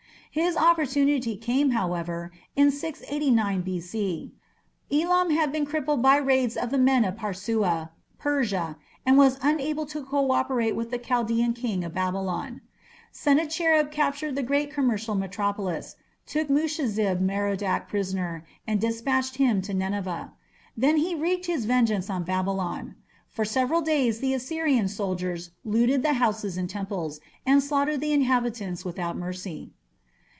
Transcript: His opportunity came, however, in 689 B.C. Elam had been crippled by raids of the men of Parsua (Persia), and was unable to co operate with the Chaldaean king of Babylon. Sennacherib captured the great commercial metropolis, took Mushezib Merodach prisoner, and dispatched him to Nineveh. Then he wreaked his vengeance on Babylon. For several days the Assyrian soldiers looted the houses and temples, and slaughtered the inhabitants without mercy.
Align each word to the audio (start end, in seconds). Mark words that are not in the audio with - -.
His 0.33 0.55
opportunity 0.55 1.35
came, 1.35 1.71
however, 1.71 2.31
in 2.55 2.71
689 2.71 3.61
B.C. 3.63 4.31
Elam 4.89 5.29
had 5.29 5.51
been 5.51 5.65
crippled 5.65 6.01
by 6.01 6.15
raids 6.15 6.55
of 6.55 6.69
the 6.69 6.77
men 6.77 7.03
of 7.03 7.17
Parsua 7.17 7.89
(Persia), 8.17 8.77
and 9.05 9.17
was 9.17 9.37
unable 9.41 9.85
to 9.87 10.05
co 10.05 10.31
operate 10.31 10.73
with 10.73 10.89
the 10.89 10.97
Chaldaean 10.97 11.51
king 11.53 11.83
of 11.83 11.93
Babylon. 11.93 12.61
Sennacherib 13.11 13.91
captured 13.91 14.35
the 14.37 14.41
great 14.41 14.71
commercial 14.71 15.15
metropolis, 15.15 15.97
took 16.25 16.47
Mushezib 16.47 17.19
Merodach 17.19 17.89
prisoner, 17.89 18.45
and 18.65 18.79
dispatched 18.79 19.35
him 19.35 19.61
to 19.63 19.73
Nineveh. 19.73 20.31
Then 20.77 20.95
he 20.95 21.13
wreaked 21.13 21.47
his 21.47 21.65
vengeance 21.65 22.09
on 22.09 22.23
Babylon. 22.23 22.95
For 23.27 23.43
several 23.43 23.81
days 23.81 24.21
the 24.21 24.33
Assyrian 24.33 24.87
soldiers 24.87 25.51
looted 25.65 26.03
the 26.03 26.13
houses 26.13 26.55
and 26.55 26.69
temples, 26.69 27.19
and 27.45 27.61
slaughtered 27.61 27.99
the 27.99 28.13
inhabitants 28.13 28.85
without 28.85 29.17
mercy. 29.17 29.73